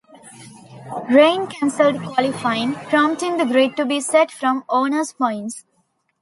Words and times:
Rain 1.11 1.45
cancelled 1.45 2.01
qualifying, 2.01 2.73
prompting 2.73 3.37
the 3.37 3.45
grid 3.45 3.77
to 3.77 3.85
be 3.85 4.01
set 4.01 4.31
from 4.31 4.63
owner's 4.67 5.13
points. 5.13 5.63